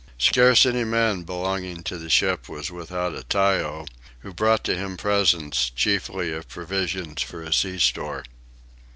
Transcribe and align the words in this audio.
Scarce 0.17 0.65
any 0.65 0.83
man 0.83 1.21
belonging 1.21 1.83
to 1.83 1.99
the 1.99 2.09
ship 2.09 2.49
was 2.49 2.71
without 2.71 3.13
a 3.13 3.21
tyo, 3.21 3.85
who 4.21 4.33
brought 4.33 4.63
to 4.63 4.75
him 4.75 4.97
presents, 4.97 5.69
chiefly 5.69 6.31
of 6.33 6.47
provisions 6.47 7.21
for 7.21 7.43
a 7.43 7.53
sea 7.53 7.77
store. 7.77 8.23